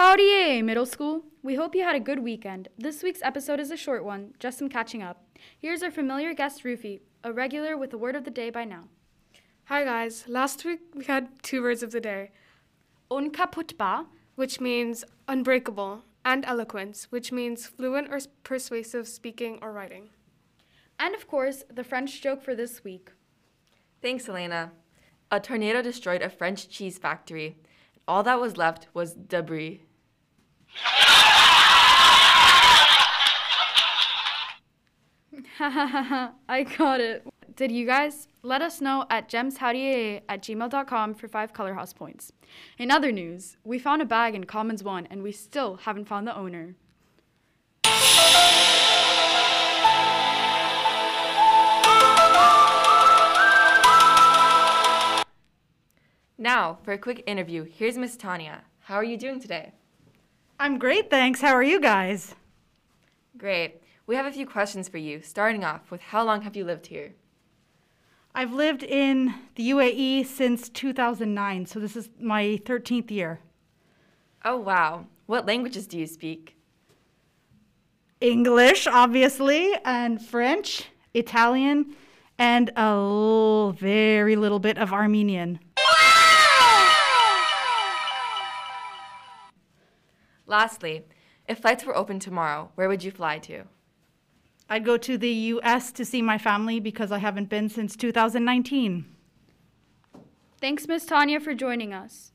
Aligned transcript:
Howdy, 0.00 0.62
middle 0.62 0.86
school. 0.86 1.24
We 1.42 1.56
hope 1.56 1.74
you 1.74 1.82
had 1.82 1.94
a 1.94 2.00
good 2.00 2.20
weekend. 2.20 2.68
This 2.78 3.02
week's 3.02 3.20
episode 3.20 3.60
is 3.60 3.70
a 3.70 3.76
short 3.76 4.02
one, 4.02 4.32
just 4.38 4.56
some 4.56 4.70
catching 4.70 5.02
up. 5.02 5.22
Here's 5.58 5.82
our 5.82 5.90
familiar 5.90 6.32
guest, 6.32 6.64
Rufy, 6.64 7.00
a 7.22 7.34
regular 7.34 7.76
with 7.76 7.90
the 7.90 7.98
word 7.98 8.16
of 8.16 8.24
the 8.24 8.30
day 8.30 8.48
by 8.48 8.64
now. 8.64 8.84
Hi 9.64 9.84
guys. 9.84 10.24
Last 10.26 10.64
week 10.64 10.80
we 10.94 11.04
had 11.04 11.42
two 11.42 11.60
words 11.60 11.82
of 11.82 11.92
the 11.92 12.00
day, 12.00 12.30
Unkaputtbar, 13.10 14.06
which 14.36 14.58
means 14.58 15.04
unbreakable, 15.28 16.04
and 16.24 16.46
eloquence, 16.46 17.08
which 17.10 17.30
means 17.30 17.66
fluent 17.66 18.10
or 18.10 18.20
persuasive 18.42 19.06
speaking 19.06 19.58
or 19.60 19.70
writing. 19.70 20.08
and 20.98 21.14
of 21.14 21.28
course, 21.28 21.62
the 21.70 21.84
French 21.84 22.22
joke 22.22 22.42
for 22.42 22.54
this 22.54 22.82
week. 22.82 23.10
Thanks, 24.00 24.30
Elena. 24.30 24.72
A 25.30 25.40
tornado 25.40 25.82
destroyed 25.82 26.22
a 26.22 26.30
French 26.30 26.70
cheese 26.70 26.96
factory. 26.96 27.58
All 28.08 28.22
that 28.22 28.40
was 28.40 28.56
left 28.56 28.86
was 28.94 29.12
debris. 29.12 29.82
I 35.62 36.66
got 36.78 37.00
it. 37.00 37.26
Did 37.54 37.70
you 37.70 37.84
guys? 37.84 38.28
Let 38.42 38.62
us 38.62 38.80
know 38.80 39.04
at 39.10 39.28
gemshowdy 39.28 40.22
at 40.28 40.42
gmail.com 40.42 41.14
for 41.14 41.28
five 41.28 41.52
color 41.52 41.74
house 41.74 41.92
points. 41.92 42.32
In 42.78 42.90
other 42.90 43.12
news, 43.12 43.58
we 43.64 43.78
found 43.78 44.00
a 44.00 44.06
bag 44.06 44.34
in 44.34 44.44
Commons 44.44 44.82
1 44.82 45.08
and 45.10 45.22
we 45.22 45.32
still 45.32 45.76
haven't 45.76 46.06
found 46.06 46.26
the 46.26 46.34
owner. 46.34 46.76
Now, 56.38 56.78
for 56.82 56.92
a 56.92 56.98
quick 56.98 57.22
interview, 57.26 57.64
here's 57.64 57.98
Miss 57.98 58.16
Tanya. 58.16 58.62
How 58.84 58.94
are 58.94 59.04
you 59.04 59.18
doing 59.18 59.40
today? 59.40 59.72
I'm 60.60 60.78
great, 60.78 61.08
thanks. 61.08 61.40
How 61.40 61.54
are 61.54 61.62
you 61.62 61.80
guys? 61.80 62.34
Great. 63.38 63.80
We 64.06 64.14
have 64.14 64.26
a 64.26 64.30
few 64.30 64.46
questions 64.46 64.90
for 64.90 64.98
you, 64.98 65.22
starting 65.22 65.64
off 65.64 65.90
with 65.90 66.02
how 66.02 66.22
long 66.22 66.42
have 66.42 66.54
you 66.54 66.66
lived 66.66 66.88
here? 66.88 67.14
I've 68.34 68.52
lived 68.52 68.82
in 68.82 69.34
the 69.54 69.70
UAE 69.70 70.26
since 70.26 70.68
2009, 70.68 71.64
so 71.64 71.80
this 71.80 71.96
is 71.96 72.10
my 72.20 72.60
13th 72.66 73.10
year. 73.10 73.40
Oh, 74.44 74.58
wow. 74.58 75.06
What 75.24 75.46
languages 75.46 75.86
do 75.86 75.98
you 75.98 76.06
speak? 76.06 76.56
English, 78.20 78.86
obviously, 78.86 79.72
and 79.82 80.20
French, 80.22 80.88
Italian, 81.14 81.96
and 82.38 82.68
a 82.76 82.80
l- 82.80 83.72
very 83.72 84.36
little 84.36 84.58
bit 84.58 84.76
of 84.76 84.92
Armenian. 84.92 85.58
Lastly, 90.50 91.04
if 91.48 91.60
flights 91.60 91.84
were 91.84 91.96
open 91.96 92.18
tomorrow, 92.18 92.72
where 92.74 92.88
would 92.88 93.04
you 93.04 93.12
fly 93.12 93.38
to? 93.38 93.62
I'd 94.68 94.84
go 94.84 94.96
to 94.96 95.16
the 95.16 95.30
US 95.30 95.92
to 95.92 96.04
see 96.04 96.20
my 96.20 96.38
family 96.38 96.80
because 96.80 97.12
I 97.12 97.18
haven't 97.18 97.48
been 97.48 97.68
since 97.68 97.94
2019. 97.94 99.04
Thanks, 100.60 100.88
Miss 100.88 101.06
Tanya, 101.06 101.38
for 101.38 101.54
joining 101.54 101.94
us. 101.94 102.32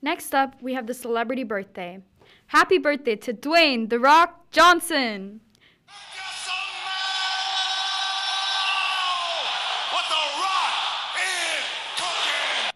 Next 0.00 0.34
up, 0.34 0.62
we 0.62 0.74
have 0.74 0.86
the 0.86 0.94
celebrity 0.94 1.42
birthday. 1.42 1.98
Happy 2.46 2.78
birthday 2.78 3.16
to 3.16 3.34
Dwayne 3.34 3.90
The 3.90 3.98
Rock 3.98 4.52
Johnson! 4.52 5.40
What 9.94 10.04
the 10.08 10.24
rock 10.42 10.74
is 11.22 11.64
cooking! 11.96 12.70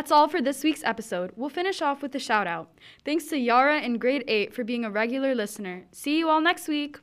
That's 0.00 0.12
all 0.12 0.28
for 0.28 0.40
this 0.40 0.64
week's 0.64 0.82
episode. 0.82 1.32
We'll 1.36 1.50
finish 1.50 1.82
off 1.82 2.00
with 2.00 2.14
a 2.14 2.18
shout 2.18 2.46
out. 2.46 2.70
Thanks 3.04 3.26
to 3.26 3.36
Yara 3.36 3.82
in 3.82 3.98
grade 3.98 4.24
8 4.26 4.54
for 4.54 4.64
being 4.64 4.82
a 4.82 4.90
regular 4.90 5.34
listener. 5.34 5.84
See 5.92 6.16
you 6.16 6.30
all 6.30 6.40
next 6.40 6.68
week. 6.68 7.00